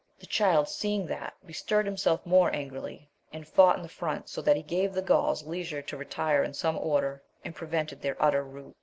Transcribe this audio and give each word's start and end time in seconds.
The 0.17 0.25
Child 0.25 0.67
seeing 0.67 1.05
that, 1.05 1.35
bestirred 1.45 1.85
himself 1.85 2.25
more 2.25 2.49
angrily, 2.55 3.11
and 3.31 3.47
fought 3.47 3.75
in 3.75 3.83
the 3.83 3.87
front, 3.87 4.29
so 4.29 4.41
that 4.41 4.55
he 4.55 4.63
gave 4.63 4.93
the 4.95 5.01
Gauls 5.03 5.43
leisure 5.45 5.83
to 5.83 5.95
retire 5.95 6.43
in 6.43 6.55
some 6.55 6.79
order, 6.79 7.21
and 7.45 7.53
prevented 7.53 8.01
their 8.01 8.17
utter 8.19 8.43
rout. 8.43 8.75